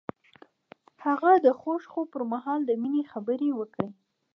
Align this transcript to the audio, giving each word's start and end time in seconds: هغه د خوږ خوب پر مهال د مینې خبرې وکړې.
هغه 1.05 1.31
د 1.45 1.47
خوږ 1.59 1.81
خوب 1.91 2.07
پر 2.13 2.23
مهال 2.33 2.59
د 2.65 2.71
مینې 2.81 3.03
خبرې 3.11 3.49
وکړې. 3.53 3.89